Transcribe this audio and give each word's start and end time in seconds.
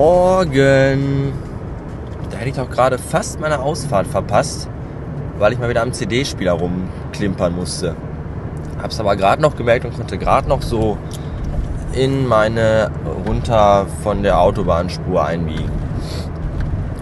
Morgen. 0.00 1.34
Da 2.30 2.38
hätte 2.38 2.48
ich 2.48 2.56
doch 2.56 2.70
gerade 2.70 2.96
fast 2.96 3.38
meine 3.38 3.58
Ausfahrt 3.60 4.06
verpasst, 4.06 4.66
weil 5.38 5.52
ich 5.52 5.58
mal 5.58 5.68
wieder 5.68 5.82
am 5.82 5.92
CD-Spieler 5.92 6.52
rumklimpern 6.52 7.54
musste. 7.54 7.94
Hab's 8.80 8.98
aber 8.98 9.14
gerade 9.16 9.42
noch 9.42 9.56
gemerkt 9.56 9.84
und 9.84 9.94
konnte 9.94 10.16
gerade 10.16 10.48
noch 10.48 10.62
so 10.62 10.96
in 11.92 12.26
meine 12.26 12.90
runter 13.26 13.84
von 14.02 14.22
der 14.22 14.40
Autobahnspur 14.40 15.22
einbiegen. 15.22 15.70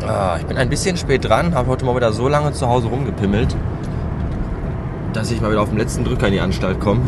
Ah, 0.04 0.38
ich 0.40 0.46
bin 0.46 0.56
ein 0.56 0.68
bisschen 0.68 0.96
spät 0.96 1.24
dran, 1.24 1.54
habe 1.54 1.68
heute 1.68 1.84
mal 1.84 1.94
wieder 1.94 2.12
so 2.12 2.26
lange 2.26 2.50
zu 2.50 2.68
Hause 2.68 2.88
rumgepimmelt, 2.88 3.54
dass 5.12 5.30
ich 5.30 5.40
mal 5.40 5.52
wieder 5.52 5.62
auf 5.62 5.68
dem 5.68 5.78
letzten 5.78 6.02
Drücker 6.02 6.26
in 6.26 6.32
die 6.32 6.40
Anstalt 6.40 6.80
komme. 6.80 7.02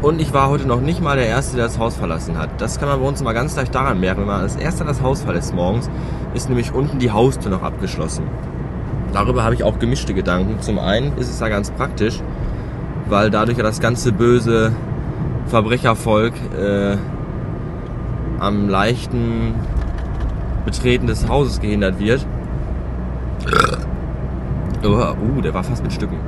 Und 0.00 0.20
ich 0.20 0.32
war 0.32 0.48
heute 0.48 0.66
noch 0.66 0.80
nicht 0.80 1.00
mal 1.00 1.16
der 1.16 1.26
Erste, 1.26 1.56
der 1.56 1.66
das 1.66 1.78
Haus 1.78 1.96
verlassen 1.96 2.38
hat. 2.38 2.60
Das 2.60 2.78
kann 2.78 2.88
man 2.88 3.00
bei 3.00 3.06
uns 3.06 3.20
immer 3.20 3.34
ganz 3.34 3.56
leicht 3.56 3.74
daran 3.74 3.98
merken. 3.98 4.20
Wenn 4.20 4.28
man 4.28 4.42
als 4.42 4.54
Erster 4.54 4.84
das 4.84 5.02
Haus 5.02 5.22
verlässt 5.22 5.54
morgens, 5.54 5.90
ist 6.34 6.48
nämlich 6.48 6.72
unten 6.72 7.00
die 7.00 7.10
Haustür 7.10 7.50
noch 7.50 7.62
abgeschlossen. 7.62 8.24
Darüber 9.12 9.42
habe 9.42 9.54
ich 9.54 9.64
auch 9.64 9.78
gemischte 9.80 10.14
Gedanken. 10.14 10.60
Zum 10.60 10.78
einen 10.78 11.16
ist 11.18 11.30
es 11.30 11.40
ja 11.40 11.48
ganz 11.48 11.72
praktisch, 11.72 12.20
weil 13.08 13.30
dadurch 13.30 13.58
ja 13.58 13.64
das 13.64 13.80
ganze 13.80 14.12
böse 14.12 14.72
Verbrechervolk 15.46 16.34
äh, 16.56 16.96
am 18.38 18.68
leichten 18.68 19.54
Betreten 20.64 21.08
des 21.08 21.28
Hauses 21.28 21.60
gehindert 21.60 21.98
wird. 21.98 22.24
Oh, 24.84 24.86
uh, 24.86 25.40
der 25.40 25.54
war 25.54 25.64
fast 25.64 25.82
mit 25.82 25.92
Stücken. 25.92 26.18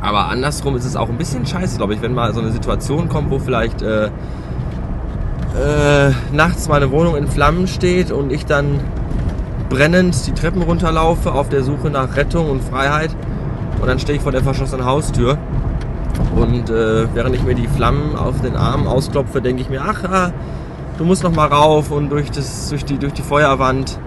Aber 0.00 0.28
andersrum 0.28 0.76
ist 0.76 0.84
es 0.84 0.96
auch 0.96 1.08
ein 1.08 1.18
bisschen 1.18 1.44
scheiße, 1.44 1.76
glaube 1.76 1.94
ich, 1.94 2.02
wenn 2.02 2.14
mal 2.14 2.32
so 2.32 2.40
eine 2.40 2.50
Situation 2.50 3.08
kommt, 3.08 3.30
wo 3.30 3.38
vielleicht 3.38 3.82
äh, 3.82 4.06
äh, 4.06 4.10
nachts 6.32 6.68
meine 6.68 6.90
Wohnung 6.90 7.16
in 7.16 7.26
Flammen 7.26 7.66
steht 7.66 8.10
und 8.10 8.32
ich 8.32 8.46
dann 8.46 8.80
brennend 9.68 10.26
die 10.26 10.32
Treppen 10.32 10.62
runterlaufe 10.62 11.32
auf 11.32 11.48
der 11.48 11.62
Suche 11.62 11.90
nach 11.90 12.16
Rettung 12.16 12.50
und 12.50 12.62
Freiheit. 12.62 13.14
Und 13.80 13.86
dann 13.86 13.98
stehe 13.98 14.16
ich 14.16 14.22
vor 14.22 14.32
der 14.32 14.42
verschlossenen 14.42 14.84
Haustür. 14.84 15.38
Und 16.34 16.70
äh, 16.70 17.06
während 17.14 17.34
ich 17.34 17.42
mir 17.42 17.54
die 17.54 17.68
Flammen 17.68 18.16
auf 18.16 18.40
den 18.40 18.56
Arm 18.56 18.86
ausklopfe, 18.86 19.40
denke 19.40 19.62
ich 19.62 19.70
mir, 19.70 19.82
ach, 19.82 20.04
ah, 20.04 20.32
du 20.98 21.04
musst 21.04 21.24
noch 21.24 21.34
mal 21.34 21.46
rauf 21.46 21.90
und 21.90 22.10
durch, 22.10 22.30
das, 22.30 22.68
durch, 22.68 22.84
die, 22.84 22.98
durch 22.98 23.12
die 23.12 23.22
Feuerwand 23.22 23.98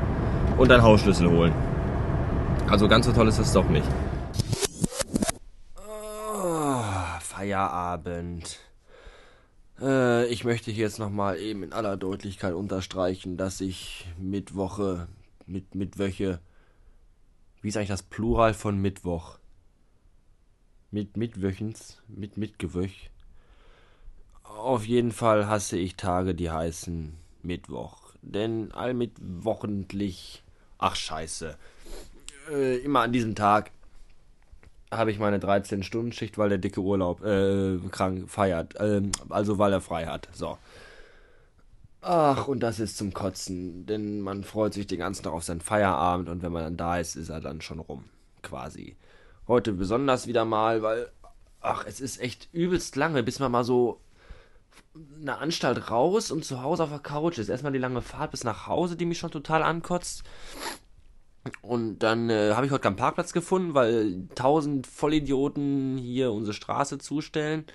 und 0.58 0.70
deinen 0.70 0.84
Hausschlüssel 0.84 1.30
holen. 1.30 1.54
Also 2.70 2.88
ganz 2.88 3.06
so 3.06 3.12
toll 3.12 3.28
ist 3.28 3.40
es 3.40 3.52
doch 3.52 3.68
nicht. 3.70 3.88
Feierabend. 7.44 8.58
Äh, 9.82 10.28
ich 10.28 10.46
möchte 10.46 10.72
hier 10.72 10.86
jetzt 10.86 10.98
nochmal 10.98 11.38
eben 11.40 11.62
in 11.64 11.74
aller 11.74 11.98
Deutlichkeit 11.98 12.54
unterstreichen, 12.54 13.36
dass 13.36 13.60
ich 13.60 14.08
Mittwoche, 14.18 15.10
mit 15.46 15.76
Mittwöche, 15.76 16.40
wie 17.62 17.68
ist 17.68 17.76
eigentlich 17.76 17.90
das 17.90 18.04
Plural 18.04 18.54
von 18.54 18.78
Mittwoch? 18.78 19.40
Mit 20.90 21.18
Mittwöchens, 21.18 22.02
mit 22.08 22.38
Mitgewöch. 22.38 23.10
Auf 24.44 24.86
jeden 24.86 25.12
Fall 25.12 25.48
hasse 25.48 25.78
ich 25.78 25.98
Tage, 25.98 26.36
die 26.36 26.50
heißen 26.50 27.14
Mittwoch. 27.42 28.14
Denn 28.22 28.72
allmittwochentlich, 28.72 30.44
ach 30.78 30.96
scheiße, 30.96 31.58
äh, 32.52 32.78
immer 32.78 33.02
an 33.02 33.12
diesem 33.12 33.36
Tag 33.36 33.72
habe 34.98 35.12
ich 35.12 35.20
meine 35.20 35.40
13-Stunden-Schicht, 35.40 36.38
weil 36.38 36.50
der 36.50 36.58
dicke 36.58 36.82
Urlaub 36.82 37.24
äh, 37.24 37.78
krank 37.92 38.30
feiert. 38.30 38.76
Äh, 38.76 39.02
also 39.30 39.58
weil 39.58 39.74
er 39.74 39.82
frei 39.82 40.06
hat. 40.06 40.28
So. 40.34 40.58
Ach, 42.02 42.48
und 42.48 42.60
das 42.60 42.80
ist 42.80 42.98
zum 42.98 43.14
Kotzen, 43.14 43.86
denn 43.86 44.20
man 44.20 44.44
freut 44.44 44.74
sich 44.74 44.88
den 44.88 45.00
ganzen 45.00 45.24
Tag 45.24 45.32
auf 45.32 45.44
seinen 45.44 45.62
Feierabend 45.62 46.28
und 46.28 46.44
wenn 46.44 46.52
man 46.52 46.64
dann 46.64 46.78
da 46.78 47.00
ist, 47.00 47.16
ist 47.16 47.30
er 47.30 47.40
dann 47.40 47.62
schon 47.62 47.80
rum. 47.80 48.04
Quasi. 48.42 48.98
Heute 49.48 49.72
besonders 49.72 50.28
wieder 50.28 50.44
mal, 50.44 50.82
weil, 50.82 51.10
ach, 51.62 51.86
es 51.88 52.02
ist 52.02 52.20
echt 52.20 52.50
übelst 52.52 52.98
lange, 52.98 53.24
bis 53.24 53.40
man 53.40 53.54
mal 53.54 53.64
so 53.64 54.02
eine 55.22 55.38
Anstalt 55.38 55.90
raus 55.90 56.30
und 56.30 56.46
zu 56.46 56.62
Hause 56.62 56.84
auf 56.84 56.90
der 56.90 57.00
Couch 57.00 57.38
ist. 57.38 57.50
Erstmal 57.50 57.72
die 57.72 57.80
lange 57.80 58.02
Fahrt 58.02 58.32
bis 58.32 58.44
nach 58.44 58.68
Hause, 58.68 58.96
die 58.96 59.06
mich 59.06 59.20
schon 59.20 59.32
total 59.32 59.64
ankotzt. 59.64 60.24
Und 61.62 62.00
dann 62.00 62.30
äh, 62.30 62.54
habe 62.54 62.66
ich 62.66 62.72
heute 62.72 62.84
keinen 62.84 62.96
Parkplatz 62.96 63.34
gefunden, 63.34 63.74
weil 63.74 64.28
tausend 64.36 64.88
Vollidioten 64.88 65.98
hier 65.98 66.32
unsere 66.32 66.54
Straße 66.54 67.00
zustellen. 67.00 67.66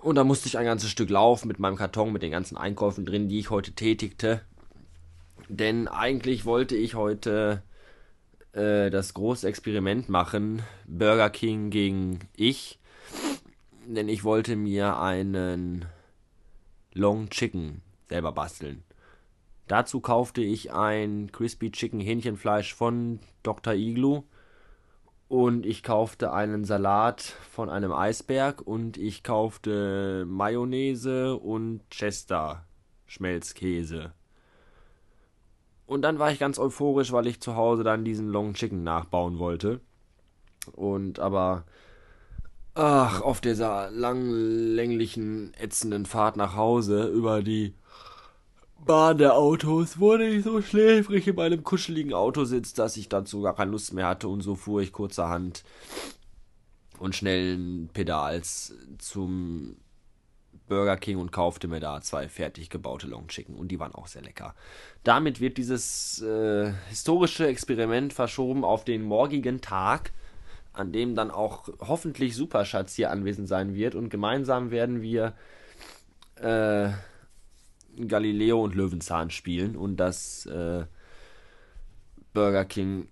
Und 0.00 0.16
da 0.16 0.24
musste 0.24 0.48
ich 0.48 0.58
ein 0.58 0.64
ganzes 0.64 0.90
Stück 0.90 1.10
laufen 1.10 1.46
mit 1.46 1.58
meinem 1.58 1.76
Karton, 1.76 2.12
mit 2.12 2.22
den 2.22 2.30
ganzen 2.30 2.56
Einkäufen 2.56 3.04
drin, 3.04 3.28
die 3.28 3.38
ich 3.38 3.50
heute 3.50 3.72
tätigte. 3.72 4.40
Denn 5.48 5.88
eigentlich 5.88 6.44
wollte 6.44 6.76
ich 6.76 6.94
heute 6.94 7.62
äh, 8.52 8.90
das 8.90 9.14
große 9.14 9.46
Experiment 9.46 10.08
machen, 10.08 10.62
Burger 10.86 11.30
King 11.30 11.70
gegen 11.70 12.20
ich. 12.34 12.78
Denn 13.86 14.08
ich 14.08 14.24
wollte 14.24 14.56
mir 14.56 14.98
einen 14.98 15.84
Long 16.94 17.28
Chicken 17.30 17.82
selber 18.08 18.32
basteln. 18.32 18.82
Dazu 19.70 20.00
kaufte 20.00 20.42
ich 20.42 20.72
ein 20.72 21.30
Crispy 21.30 21.70
Chicken 21.70 22.00
Hähnchenfleisch 22.00 22.74
von 22.74 23.20
Dr. 23.44 23.72
Igloo 23.74 24.24
und 25.28 25.64
ich 25.64 25.84
kaufte 25.84 26.32
einen 26.32 26.64
Salat 26.64 27.20
von 27.52 27.70
einem 27.70 27.92
Eisberg 27.92 28.62
und 28.62 28.96
ich 28.96 29.22
kaufte 29.22 30.24
Mayonnaise 30.26 31.36
und 31.36 31.88
Chester 31.88 32.64
Schmelzkäse. 33.06 34.12
Und 35.86 36.02
dann 36.02 36.18
war 36.18 36.32
ich 36.32 36.40
ganz 36.40 36.58
euphorisch, 36.58 37.12
weil 37.12 37.28
ich 37.28 37.40
zu 37.40 37.54
Hause 37.54 37.84
dann 37.84 38.04
diesen 38.04 38.28
Long 38.28 38.54
Chicken 38.54 38.82
nachbauen 38.82 39.38
wollte. 39.38 39.78
Und 40.72 41.20
aber 41.20 41.62
ach, 42.74 43.20
auf 43.20 43.40
dieser 43.40 43.88
langlänglichen 43.92 45.54
ätzenden 45.54 46.06
Fahrt 46.06 46.36
nach 46.36 46.56
Hause 46.56 47.04
über 47.06 47.44
die 47.44 47.76
Bahn 48.86 49.18
der 49.18 49.36
Autos 49.36 49.98
wurde 49.98 50.26
ich 50.26 50.44
so 50.44 50.62
schläfrig 50.62 51.26
in 51.26 51.36
meinem 51.36 51.62
kuscheligen 51.62 52.14
Autositz, 52.14 52.72
dass 52.72 52.96
ich 52.96 53.08
dazu 53.08 53.42
gar 53.42 53.54
keine 53.54 53.70
Lust 53.70 53.92
mehr 53.92 54.06
hatte 54.06 54.28
und 54.28 54.40
so 54.40 54.54
fuhr 54.54 54.80
ich 54.80 54.92
kurzerhand 54.92 55.64
und 56.98 57.14
schnellen 57.14 57.88
Pedals 57.92 58.74
zum 58.98 59.76
Burger 60.68 60.96
King 60.96 61.18
und 61.18 61.32
kaufte 61.32 61.68
mir 61.68 61.80
da 61.80 62.00
zwei 62.00 62.28
fertig 62.28 62.70
gebaute 62.70 63.06
Long 63.06 63.26
Chicken 63.28 63.56
und 63.56 63.68
die 63.68 63.80
waren 63.80 63.94
auch 63.94 64.06
sehr 64.06 64.22
lecker. 64.22 64.54
Damit 65.02 65.40
wird 65.40 65.58
dieses 65.58 66.22
äh, 66.22 66.72
historische 66.88 67.46
Experiment 67.46 68.12
verschoben 68.12 68.64
auf 68.64 68.84
den 68.84 69.02
morgigen 69.02 69.60
Tag, 69.60 70.12
an 70.72 70.92
dem 70.92 71.14
dann 71.14 71.30
auch 71.30 71.68
hoffentlich 71.80 72.36
Superschatz 72.36 72.94
hier 72.94 73.10
anwesend 73.10 73.48
sein 73.48 73.74
wird 73.74 73.94
und 73.94 74.10
gemeinsam 74.10 74.70
werden 74.70 75.02
wir 75.02 75.34
äh, 76.36 76.90
Galileo 77.96 78.62
und 78.62 78.74
Löwenzahn 78.74 79.30
spielen 79.30 79.76
und 79.76 79.96
das 79.96 80.46
äh, 80.46 80.86
Burger 82.32 82.64
King, 82.64 83.08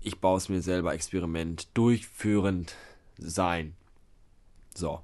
ich 0.00 0.20
baue 0.20 0.38
es 0.38 0.48
mir 0.48 0.62
selber 0.62 0.94
Experiment 0.94 1.68
durchführend 1.76 2.74
sein. 3.18 3.74
So. 4.74 5.00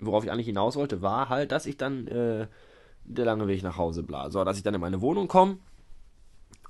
Worauf 0.00 0.24
ich 0.24 0.30
eigentlich 0.30 0.46
hinaus 0.46 0.76
wollte, 0.76 1.02
war 1.02 1.28
halt, 1.28 1.52
dass 1.52 1.66
ich 1.66 1.76
dann 1.76 2.06
äh, 2.08 2.48
der 3.04 3.24
lange 3.24 3.46
Weg 3.46 3.62
nach 3.62 3.76
Hause 3.76 4.02
bla. 4.02 4.30
So, 4.30 4.42
dass 4.44 4.56
ich 4.56 4.62
dann 4.62 4.74
in 4.74 4.80
meine 4.80 5.00
Wohnung 5.00 5.28
komme 5.28 5.58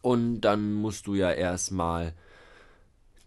und 0.02 0.42
dann 0.42 0.74
musst 0.74 1.06
du 1.06 1.14
ja 1.14 1.30
erstmal 1.30 2.12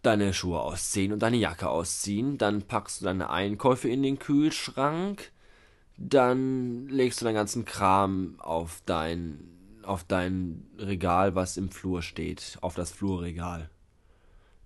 deine 0.04 0.34
Schuhe 0.34 0.60
ausziehen 0.60 1.12
und 1.12 1.24
deine 1.24 1.38
Jacke 1.38 1.70
ausziehen. 1.70 2.38
Dann 2.38 2.62
packst 2.62 3.02
du 3.02 3.06
deine 3.06 3.30
Einkäufe 3.30 3.90
in 3.90 4.04
den 4.04 4.20
Kühlschrank 4.20 5.32
dann 5.98 6.88
legst 6.88 7.22
du 7.22 7.26
deinen 7.26 7.36
ganzen 7.36 7.66
Kram 7.66 8.36
auf 8.40 8.82
dein, 8.86 9.40
auf 9.84 10.04
dein 10.04 10.68
Regal, 10.78 11.36
was 11.36 11.58
im 11.58 11.70
Flur 11.70 12.02
steht, 12.02 12.58
auf 12.62 12.76
das 12.76 12.92
Flurregal. 12.92 13.70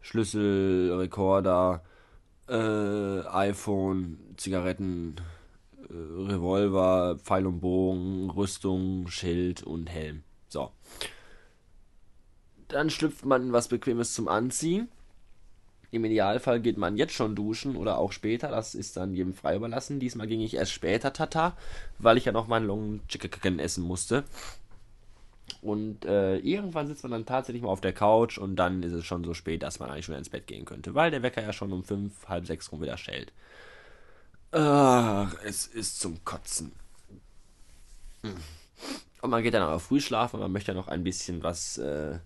Schlüssel, 0.01 0.93
Rekorder, 0.93 1.83
äh, 2.49 3.21
iPhone, 3.27 4.19
Zigaretten, 4.35 5.15
äh, 5.89 5.93
Revolver, 5.93 7.17
Pfeil 7.23 7.45
und 7.45 7.61
Bogen, 7.61 8.29
Rüstung, 8.29 9.07
Schild 9.07 9.63
und 9.63 9.87
Helm. 9.87 10.23
So. 10.49 10.71
Dann 12.67 12.89
schlüpft 12.89 13.25
man 13.25 13.53
was 13.53 13.67
Bequemes 13.67 14.13
zum 14.13 14.27
Anziehen 14.27 14.89
im 15.91 16.05
Idealfall 16.05 16.61
geht 16.61 16.77
man 16.77 16.97
jetzt 16.97 17.13
schon 17.13 17.35
duschen 17.35 17.75
oder 17.75 17.97
auch 17.97 18.13
später, 18.13 18.49
das 18.49 18.75
ist 18.75 18.95
dann 18.95 19.13
jedem 19.13 19.33
frei 19.33 19.57
überlassen. 19.57 19.99
Diesmal 19.99 20.27
ging 20.27 20.39
ich 20.39 20.55
erst 20.55 20.71
später 20.71 21.11
Tata, 21.11 21.57
weil 21.99 22.17
ich 22.17 22.25
ja 22.25 22.31
noch 22.31 22.47
meinen 22.47 22.65
Long 22.65 23.01
Chicken 23.09 23.59
essen 23.59 23.83
musste. 23.83 24.23
Und 25.61 26.05
äh, 26.05 26.37
irgendwann 26.37 26.87
sitzt 26.87 27.03
man 27.03 27.11
dann 27.11 27.25
tatsächlich 27.25 27.61
mal 27.61 27.69
auf 27.69 27.81
der 27.81 27.93
Couch 27.93 28.37
und 28.37 28.55
dann 28.55 28.81
ist 28.83 28.93
es 28.93 29.05
schon 29.05 29.25
so 29.25 29.33
spät, 29.33 29.63
dass 29.63 29.79
man 29.79 29.89
eigentlich 29.89 30.05
schon 30.05 30.15
ins 30.15 30.29
Bett 30.29 30.47
gehen 30.47 30.65
könnte, 30.65 30.95
weil 30.95 31.11
der 31.11 31.23
Wecker 31.23 31.41
ja 31.41 31.51
schon 31.51 31.73
um 31.73 31.83
fünf, 31.83 32.27
halb 32.27 32.47
sechs 32.47 32.71
rum 32.71 32.81
wieder 32.81 32.97
schellt. 32.97 33.33
Ach, 34.51 35.33
es 35.43 35.67
ist 35.67 35.99
zum 35.99 36.23
Kotzen. 36.23 36.71
Und 39.21 39.29
man 39.29 39.43
geht 39.43 39.53
dann 39.53 39.63
auch 39.63 39.81
früh 39.81 39.99
schlafen, 39.99 40.39
man 40.39 40.51
möchte 40.51 40.71
ja 40.71 40.75
noch 40.75 40.87
ein 40.87 41.03
bisschen 41.03 41.43
was 41.43 41.77
äh, 41.77 42.17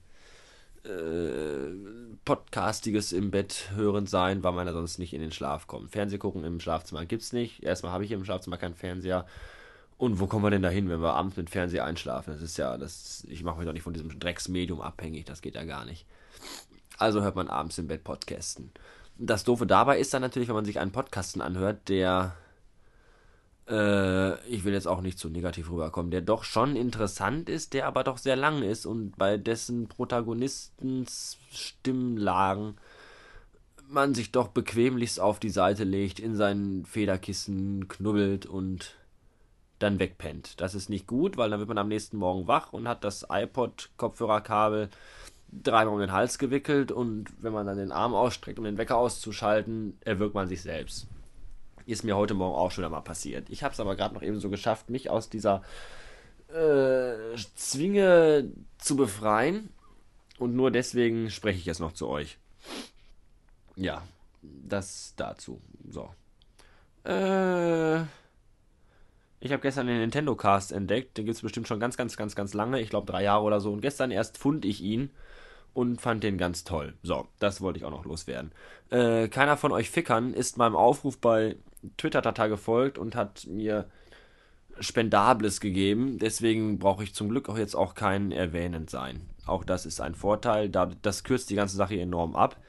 äh, 0.85 2.15
Podcastiges 2.25 3.11
im 3.11 3.31
Bett 3.31 3.69
hörend 3.75 4.09
sein, 4.09 4.43
weil 4.43 4.53
man 4.53 4.67
ja 4.67 4.73
sonst 4.73 4.97
nicht 4.99 5.13
in 5.13 5.21
den 5.21 5.31
Schlaf 5.31 5.67
kommt. 5.67 5.91
Fernseh 5.91 6.17
gucken 6.17 6.43
im 6.43 6.59
Schlafzimmer 6.59 7.05
gibt's 7.05 7.33
nicht. 7.33 7.63
Erstmal 7.63 7.91
habe 7.91 8.05
ich 8.05 8.11
im 8.11 8.25
Schlafzimmer 8.25 8.57
keinen 8.57 8.75
Fernseher. 8.75 9.25
Und 9.97 10.19
wo 10.19 10.27
kommen 10.27 10.43
wir 10.43 10.51
denn 10.51 10.61
da 10.61 10.69
hin, 10.69 10.89
wenn 10.89 11.01
wir 11.01 11.13
abends 11.13 11.37
mit 11.37 11.49
Fernseher 11.49 11.85
einschlafen? 11.85 12.33
Das 12.33 12.41
ist 12.41 12.57
ja, 12.57 12.77
das, 12.77 13.25
ich 13.29 13.43
mache 13.43 13.57
mich 13.57 13.65
doch 13.65 13.73
nicht 13.73 13.83
von 13.83 13.93
diesem 13.93 14.19
Drecksmedium 14.19 14.81
abhängig, 14.81 15.25
das 15.25 15.41
geht 15.41 15.55
ja 15.55 15.63
gar 15.63 15.85
nicht. 15.85 16.05
Also 16.97 17.21
hört 17.21 17.35
man 17.35 17.47
abends 17.47 17.77
im 17.77 17.87
Bett 17.87 18.03
Podcasten. 18.03 18.71
Das 19.17 19.45
Doofe 19.45 19.65
dabei 19.65 19.99
ist 19.99 20.13
dann 20.13 20.21
natürlich, 20.21 20.49
wenn 20.49 20.55
man 20.55 20.65
sich 20.65 20.79
einen 20.79 20.91
Podcasten 20.91 21.41
anhört, 21.41 21.87
der 21.87 22.35
äh, 23.67 24.47
ich 24.47 24.63
will 24.63 24.73
jetzt 24.73 24.87
auch 24.87 25.01
nicht 25.01 25.17
zu 25.17 25.29
negativ 25.29 25.69
rüberkommen, 25.69 26.11
der 26.11 26.21
doch 26.21 26.43
schon 26.43 26.75
interessant 26.75 27.49
ist, 27.49 27.73
der 27.73 27.87
aber 27.87 28.03
doch 28.03 28.17
sehr 28.17 28.35
lang 28.35 28.61
ist 28.61 28.85
und 28.85 29.17
bei 29.17 29.37
dessen 29.37 29.87
Protagonistens 29.87 31.37
Stimmlagen 31.51 32.75
man 33.87 34.13
sich 34.13 34.31
doch 34.31 34.47
bequemlichst 34.49 35.19
auf 35.19 35.39
die 35.39 35.49
Seite 35.49 35.83
legt, 35.83 36.19
in 36.19 36.35
seinen 36.35 36.85
Federkissen 36.85 37.87
knubbelt 37.87 38.45
und 38.45 38.95
dann 39.79 39.99
wegpennt. 39.99 40.59
Das 40.61 40.73
ist 40.73 40.89
nicht 40.89 41.07
gut, 41.07 41.37
weil 41.37 41.49
dann 41.49 41.59
wird 41.59 41.69
man 41.69 41.77
am 41.77 41.87
nächsten 41.87 42.17
Morgen 42.17 42.47
wach 42.47 42.73
und 42.73 42.87
hat 42.87 43.03
das 43.03 43.27
iPod-Kopfhörerkabel 43.29 44.89
dreimal 45.51 45.93
um 45.93 45.99
den 45.99 46.11
Hals 46.11 46.39
gewickelt 46.39 46.91
und 46.91 47.31
wenn 47.41 47.53
man 47.53 47.67
dann 47.67 47.77
den 47.77 47.91
Arm 47.91 48.13
ausstreckt, 48.13 48.59
um 48.59 48.65
den 48.65 48.77
Wecker 48.77 48.97
auszuschalten, 48.97 49.97
erwürgt 50.01 50.35
man 50.35 50.47
sich 50.47 50.61
selbst. 50.61 51.07
Ist 51.85 52.03
mir 52.03 52.15
heute 52.15 52.33
Morgen 52.33 52.55
auch 52.55 52.71
schon 52.71 52.83
einmal 52.83 53.01
passiert. 53.01 53.49
Ich 53.49 53.63
habe 53.63 53.73
es 53.73 53.79
aber 53.79 53.95
gerade 53.95 54.15
noch 54.15 54.23
eben 54.23 54.39
so 54.39 54.49
geschafft, 54.49 54.89
mich 54.89 55.09
aus 55.09 55.29
dieser 55.29 55.61
äh, 56.49 57.35
Zwinge 57.55 58.51
zu 58.77 58.95
befreien. 58.95 59.69
Und 60.37 60.55
nur 60.55 60.71
deswegen 60.71 61.29
spreche 61.29 61.59
ich 61.59 61.65
jetzt 61.65 61.79
noch 61.79 61.93
zu 61.93 62.07
euch. 62.07 62.37
Ja, 63.75 64.03
das 64.41 65.13
dazu. 65.15 65.61
So. 65.89 66.13
Äh. 67.09 68.01
Ich 69.45 69.51
habe 69.51 69.61
gestern 69.61 69.85
den 69.85 69.99
Nintendo 69.99 70.35
Cast 70.35 70.71
entdeckt. 70.71 71.17
Den 71.17 71.25
gibt 71.25 71.35
es 71.35 71.43
bestimmt 71.43 71.67
schon 71.67 71.79
ganz, 71.79 71.97
ganz, 71.97 72.17
ganz, 72.17 72.35
ganz 72.35 72.55
lange. 72.55 72.81
Ich 72.81 72.89
glaube 72.89 73.05
drei 73.05 73.21
Jahre 73.21 73.43
oder 73.43 73.59
so. 73.61 73.71
Und 73.71 73.81
gestern 73.81 74.09
erst 74.09 74.39
fand 74.39 74.65
ich 74.65 74.81
ihn 74.81 75.11
und 75.75 76.01
fand 76.01 76.23
den 76.23 76.39
ganz 76.39 76.63
toll. 76.63 76.95
So, 77.03 77.27
das 77.37 77.61
wollte 77.61 77.77
ich 77.77 77.85
auch 77.85 77.91
noch 77.91 78.05
loswerden. 78.05 78.51
Äh, 78.89 79.27
keiner 79.27 79.55
von 79.55 79.71
euch 79.71 79.91
Fickern 79.91 80.33
ist 80.33 80.57
meinem 80.57 80.75
Aufruf 80.75 81.19
bei 81.19 81.57
Twitter-Tata 81.97 82.47
gefolgt 82.47 82.97
und 82.97 83.15
hat 83.15 83.47
mir 83.47 83.89
Spendables 84.79 85.61
gegeben. 85.61 86.19
Deswegen 86.19 86.79
brauche 86.79 87.03
ich 87.03 87.13
zum 87.13 87.29
Glück 87.29 87.47
auch 87.49 87.57
jetzt 87.57 87.75
auch 87.75 87.95
kein 87.95 88.31
erwähnend 88.31 88.89
sein. 88.89 89.21
Auch 89.45 89.63
das 89.63 89.85
ist 89.85 90.01
ein 90.01 90.15
Vorteil. 90.15 90.69
Das 90.69 91.23
kürzt 91.23 91.49
die 91.49 91.55
ganze 91.55 91.77
Sache 91.77 91.99
enorm 91.99 92.35
ab. 92.35 92.59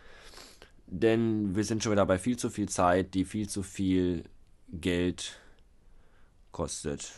Denn 0.86 1.56
wir 1.56 1.64
sind 1.64 1.82
schon 1.82 1.92
wieder 1.92 2.06
bei 2.06 2.18
viel 2.18 2.36
zu 2.36 2.50
viel 2.50 2.68
Zeit, 2.68 3.14
die 3.14 3.24
viel 3.24 3.48
zu 3.48 3.62
viel 3.62 4.24
Geld 4.68 5.40
kostet. 6.52 7.12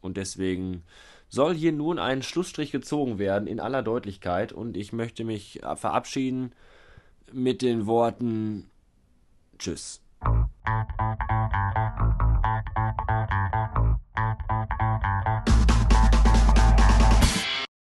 Und 0.00 0.16
deswegen 0.16 0.84
soll 1.28 1.54
hier 1.54 1.72
nun 1.72 1.98
ein 1.98 2.22
Schlussstrich 2.22 2.70
gezogen 2.70 3.18
werden 3.18 3.46
in 3.46 3.60
aller 3.60 3.82
Deutlichkeit. 3.82 4.52
Und 4.52 4.76
ich 4.76 4.92
möchte 4.92 5.24
mich 5.24 5.60
verabschieden 5.76 6.52
mit 7.32 7.62
den 7.62 7.86
Worten 7.86 8.70
Tschüss. 9.58 10.03
Thank 10.22 11.76
you. 11.78 11.83